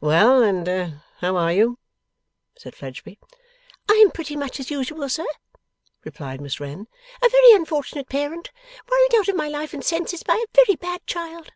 [0.00, 1.78] 'Well, and how are you?'
[2.56, 3.16] said Fledgeby.
[3.88, 5.24] 'I am pretty much as usual, sir,'
[6.04, 6.88] replied Miss Wren.
[7.22, 8.50] 'A very unfortunate parent,
[8.90, 11.52] worried out of my life and senses by a very bad child.